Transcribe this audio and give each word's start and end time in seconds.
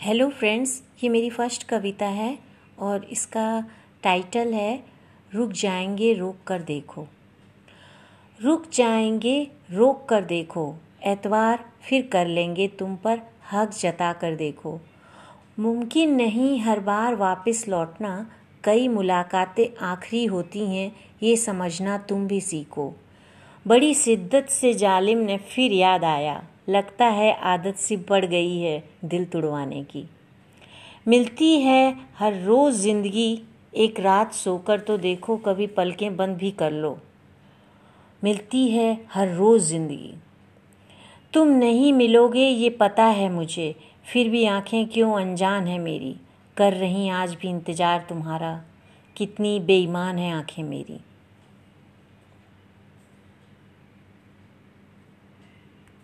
Hello 0.00 0.28
friends 0.28 0.82
ये 1.02 1.08
मेरी 1.08 1.30
first 1.30 1.62
कविता 1.62 2.06
है 2.06 2.38
और 2.78 3.04
इसका 3.04 3.64
टाइटल 4.02 4.52
है, 4.52 4.84
रुक 5.34 5.52
जाएँगे, 5.52 6.12
रोक 6.14 6.36
कर 6.46 6.62
देखो। 6.62 7.06
रुक 8.42 8.70
जाएँगे, 8.70 9.50
रोक 9.70 10.08
कर 10.08 10.24
देखो। 10.24 10.74
एतवार 11.04 11.64
फिर 11.82 12.06
कर 12.12 12.26
लेंगे 12.26 12.68
तुम 12.68 12.96
पर 12.96 13.20
हक 13.52 13.70
जता 13.70 14.12
कर 14.12 14.36
देखो। 14.36 14.80
मुमकिन 15.58 16.14
नहीं 16.14 16.60
हर 16.60 16.80
बार 16.80 17.14
वापस 17.14 17.64
लौटना, 17.68 18.30
कई 18.64 18.88
मुलाकातें 18.88 19.84
आखिरी 19.86 20.24
होती 20.24 20.76
हैं, 20.76 20.96
ये 21.22 21.36
समझना 21.36 21.98
तुम 21.98 22.26
भी 22.26 22.40
सीखो। 22.40 22.94
बड़ी 23.66 23.94
शिद्दत 23.94 24.46
से 24.50 24.74
जालिम 24.74 25.18
ने 25.18 25.38
फिर 25.38 25.72
याद 25.72 26.04
आया। 26.04 26.44
लगता 26.68 27.06
है 27.06 27.32
आदत 27.46 27.76
सी 27.76 27.96
बढ़ 28.08 28.24
गई 28.24 28.58
है 28.58 28.82
दिल 29.04 29.24
तुड़वाने 29.24 29.82
की। 29.82 30.04
मिलती 31.06 31.60
है 31.60 31.94
हर 32.18 32.40
रोज़ 32.42 32.76
ज़िंदगी, 32.76 33.42
एक 33.74 34.00
रात 34.00 34.32
सोकर 34.32 34.80
तो 34.80 34.96
देखो 34.98 35.36
कभी 35.36 35.66
पलकें 35.66 36.16
बंद 36.16 36.36
भी 36.36 36.50
कर 36.50 36.72
लो। 36.72 36.98
मिलती 38.22 38.68
है 38.68 39.00
हर 39.10 39.34
रोज़ 39.34 39.64
ज़िंदगी। 39.64 40.14
तुम 41.32 41.48
नहीं 41.48 41.92
मिलोगे 41.92 42.46
ये 42.46 42.70
पता 42.70 43.04
है 43.04 43.28
मुझे, 43.32 43.74
फिर 44.06 44.28
भी 44.28 44.44
आँखें 44.44 44.86
क्यों 44.88 45.12
अनजान 45.20 45.66
है 45.66 45.78
मेरी? 45.78 46.16
कर 46.56 46.72
रही 46.72 47.08
आज 47.08 47.34
भी 47.34 47.48
इंतज़ार 47.48 48.06
तुम्हारा, 48.08 48.60
कितनी 49.16 49.58
बेईमान 49.60 50.18
है 50.18 50.32
आँखें 50.32 50.62
मेरी। 50.62 51.00